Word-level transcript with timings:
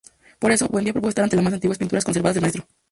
Por 0.39 0.51
eso, 0.51 0.67
Buendía 0.67 0.93
propuso 0.93 1.09
estar 1.09 1.23
ante 1.25 1.35
las 1.35 1.45
más 1.45 1.53
antiguas 1.53 1.77
pinturas 1.77 2.03
conservadas 2.05 2.33
del 2.33 2.41
maestro. 2.41 2.65